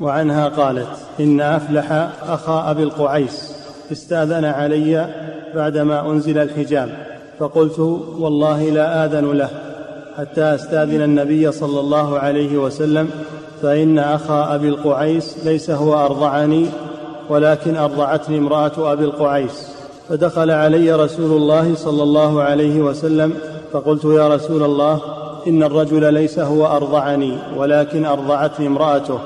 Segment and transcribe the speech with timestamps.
[0.00, 0.88] وعنها قالت
[1.20, 3.52] إن أفلح أخا أبي القعيس
[3.92, 5.08] استأذن علي
[5.54, 6.88] بعدما أنزل الحجاب
[7.38, 7.78] فقلت
[8.18, 9.50] والله لا آذن له
[10.18, 13.10] حتى أستأذن النبي صلى الله عليه وسلم
[13.62, 16.66] فإن أخا أبي القعيس ليس هو أرضعني
[17.28, 19.68] ولكن أرضعتني امرأة أبي القعيس.
[20.08, 23.34] فدخل علي رسول الله صلى الله عليه وسلم
[23.72, 25.00] فقلت يا رسول الله
[25.46, 29.18] إن الرجل ليس هو أرضعني ولكن أرضعتني امرأته.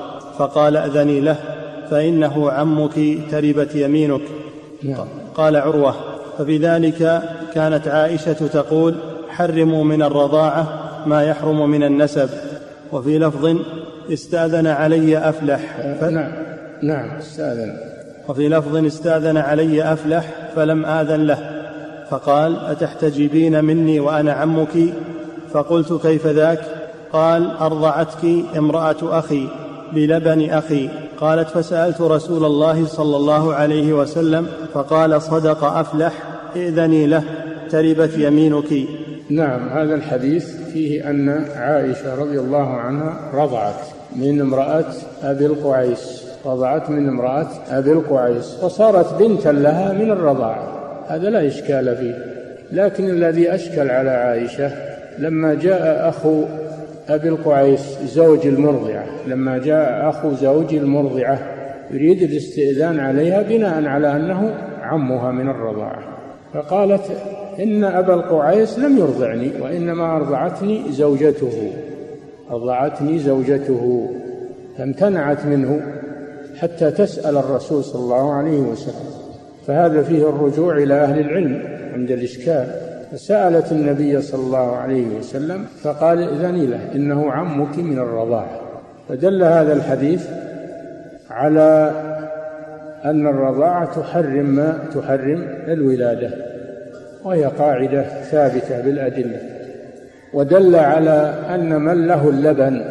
[0.42, 1.36] فقال أذني له
[1.90, 2.94] فإنه عمك
[3.30, 4.20] تربت يمينك.
[4.82, 5.06] نعم.
[5.34, 5.94] قال عروة
[6.38, 7.22] ففي ذلك
[7.54, 8.94] كانت عائشة تقول
[9.28, 10.66] حرموا من الرضاعة
[11.06, 12.30] ما يحرم من النسب.
[12.92, 13.56] وفي لفظ
[14.12, 15.60] استأذن علي أفلح
[16.00, 16.04] ف...
[16.04, 16.32] نعم
[16.82, 17.76] نعم استأذن.
[18.28, 20.24] وفي لفظ استأذن علي أفلح
[20.56, 21.38] فلم آذن له.
[22.10, 24.94] فقال أتحتجبين مني وأنا عمك؟
[25.52, 26.60] فقلت كيف ذاك؟
[27.12, 28.24] قال أرضعتك
[28.56, 29.61] امرأة أخي.
[29.94, 30.88] بلبن أخي.
[31.20, 36.12] قالت فسألت رسول الله صلى الله عليه وسلم فقال صدق أفلح
[36.56, 37.22] ائذني له
[37.70, 38.88] تربت يمينك.
[39.30, 43.80] نعم هذا الحديث فيه أن عائشة رضي الله عنها رضعت
[44.16, 50.68] من امرأة أبي القعيس رضعت من امرأة أبي القعيس وصارت بنتا لها من الرضاعة
[51.08, 52.18] هذا لا إشكال فيه.
[52.72, 54.70] لكن الذي أشكل على عائشة
[55.18, 56.44] لما جاء أخو
[57.08, 59.06] أبي القعيس زوج المرضعة.
[59.26, 61.38] لما جاء أخو زوج المرضعة
[61.90, 66.02] يريد الاستئذان عليها بناء على أنه عمها من الرضاعة.
[66.54, 67.02] فقالت
[67.60, 71.72] إن أبا القعيس لم يرضعني وإنما أرضعتني زوجته.
[72.50, 74.10] أرضعتني زوجته
[74.78, 75.80] فامتنعت منه
[76.56, 79.12] حتى تسأل الرسول صلى الله عليه وسلم.
[79.66, 81.62] فهذا فيه الرجوع إلى أهل العلم
[81.94, 82.81] عند الإشكال.
[83.12, 88.60] فسألت النبي صلى الله عليه وسلم فقال ائذني له إنه عمك من الرضاعة
[89.08, 90.28] فدل هذا الحديث
[91.30, 91.90] على
[93.04, 96.30] أن الرضاعة تحرم ما تحرم الولادة
[97.24, 99.40] وهي قاعدة ثابتة بالأدلة.
[100.34, 102.84] ودل على أن من له اللبن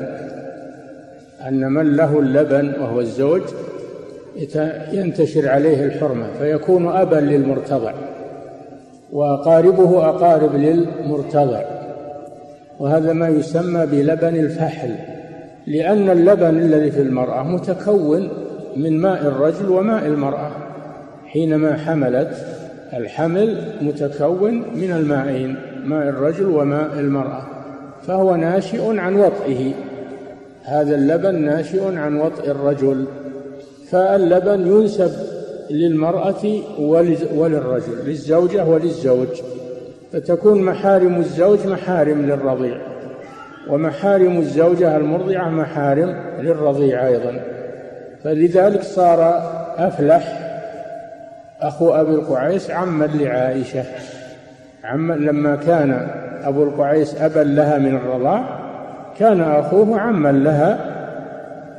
[1.47, 3.41] أن من له اللبن وهو الزوج
[4.94, 7.94] ينتشر عليه الحرمة فيكون أبا للمرتضع.
[9.11, 11.61] وأقاربه أقارب للمرتضع.
[12.79, 14.95] وهذا ما يسمى بلبن الفحل
[15.67, 18.29] لأن اللبن الذي في المرأة متكون
[18.75, 20.51] من ماء الرجل وماء المرأة.
[21.25, 22.45] حينما حملت
[22.94, 25.55] الحمل متكون من المائين
[25.85, 27.41] ماء الرجل وماء المرأة.
[28.07, 29.71] فهو ناشئ عن وطئه.
[30.63, 33.05] هذا اللبن ناشئ عن وطئ الرجل.
[33.89, 35.11] فاللبن ينسب
[35.71, 36.61] للمرأة
[37.35, 39.27] وللرجل للزوجة وللزوج.
[40.13, 42.77] فتكون محارم الزوج محارم للرضيع
[43.69, 47.41] ومحارم الزوجة المرضعة محارم للرضيع أيضا.
[48.23, 49.41] فلذلك صار
[49.77, 50.41] أفلح
[51.61, 53.83] أخو أبي القعيس عما لعائشة
[54.83, 56.07] عما لما كان
[56.43, 58.59] أبو القعيس أبا لها من الرضاع
[59.19, 60.79] كان أخوه عما لها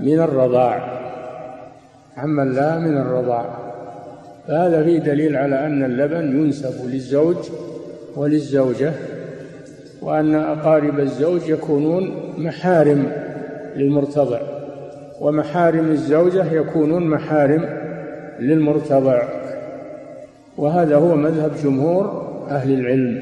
[0.01, 0.93] من الرضاع
[2.17, 3.45] عما لها من الرضاع.
[4.49, 7.37] فهذا فيه دليل على أن اللبن ينسب للزوج
[8.17, 8.93] وللزوجة
[10.03, 13.13] وأن أقارب الزوج يكونون محارم
[13.77, 14.41] للمرتضع
[15.21, 17.65] ومحارم الزوجة يكونون محارم
[18.41, 19.23] للمرتضع.
[20.57, 23.21] وهذا هو مذهب جمهور أهل العلم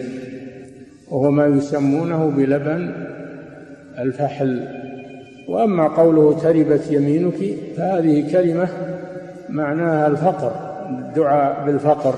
[1.10, 2.92] وهو ما يسمونه بلبن
[3.98, 4.60] الفحل.
[5.48, 8.68] وأما قوله تربت يمينك فهذه كلمة
[9.48, 10.69] معناها الفقر.
[10.98, 12.14] الدعاء بالفقر.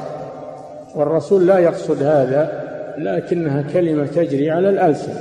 [0.94, 2.62] والرسول لا يقصد هذا
[2.98, 5.12] لكنها كلمة تجري على الألسن.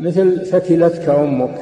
[0.00, 1.54] مثل ثكلتك أمك.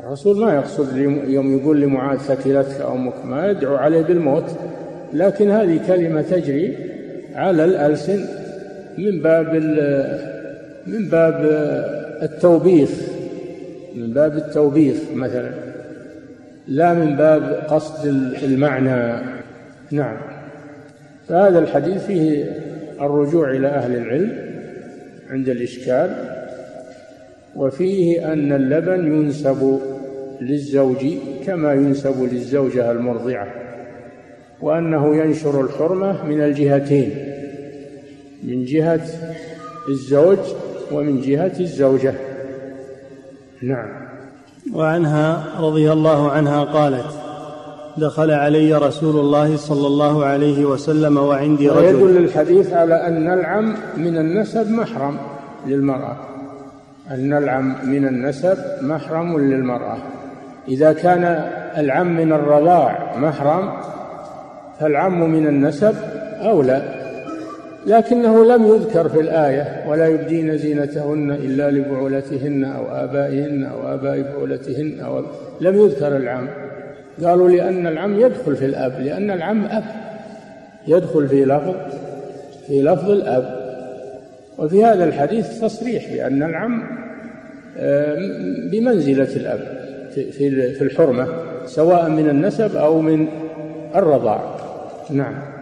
[0.00, 4.44] الرسول ما يقصد يوم يقول لمعاذ ثكلتك أمك ما يدعو عليه بالموت.
[5.12, 6.78] لكن هذه كلمة تجري
[7.34, 8.24] على الألسن
[8.98, 9.54] من باب
[10.86, 11.40] من باب
[12.22, 12.90] التوبيخ.
[13.96, 15.50] من باب التوبيخ مثلا.
[16.68, 18.06] لا من باب قصد
[18.42, 19.34] المعنى.
[19.90, 20.16] نعم.
[21.28, 22.44] فهذا الحديث فيه
[23.00, 24.32] الرجوع إلى أهل العلم
[25.30, 26.34] عند الإشكال
[27.56, 29.80] وفيه أن اللبن ينسب
[30.40, 31.06] للزوج
[31.46, 33.46] كما ينسب للزوجة المرضعة
[34.60, 37.10] وأنه ينشر الحرمة من الجهتين
[38.42, 39.06] من جهة
[39.88, 40.38] الزوج
[40.92, 42.14] ومن جهة الزوجة.
[43.62, 43.88] نعم.
[44.72, 47.23] وعنها رضي الله عنها قالت
[47.96, 52.02] دخل علي رسول الله صلى الله عليه وسلم وعندي رجل.
[52.02, 55.16] ويدل الحديث على أن العم من النسب محرم
[55.66, 56.16] للمرأة.
[57.10, 59.96] أن العم من النسب محرم للمرأة.
[60.68, 61.24] إذا كان
[61.76, 63.72] العم من الرضاع محرم
[64.80, 65.94] فالعم من النسب
[66.40, 66.82] أولى.
[67.86, 75.00] لكنه لم يذكر في الآية ولا يبدين زينتهن إلا لبعولتهن أو آبائهن أو آباء بعولتهن
[75.00, 75.22] أو
[75.60, 76.48] لم يذكر العم.
[77.22, 79.84] قالوا لأن العم يدخل في الأب لأن العم أب.
[80.86, 81.74] يدخل في لفظ
[82.66, 83.64] في لفظ الأب.
[84.58, 86.82] وفي هذا الحديث تصريح بأن العم
[88.70, 89.60] بمنزلة الأب
[90.14, 91.28] في الحرمة
[91.66, 93.26] سواء من النسب أو من
[93.94, 94.56] الرضاع.
[95.10, 95.53] نعم.